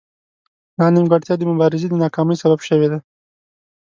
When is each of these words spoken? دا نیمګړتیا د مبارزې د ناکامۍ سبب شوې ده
دا 0.77 0.85
نیمګړتیا 0.95 1.35
د 1.37 1.43
مبارزې 1.51 1.87
د 1.89 1.95
ناکامۍ 2.03 2.35
سبب 2.43 2.59
شوې 2.67 2.87
ده 2.91 2.99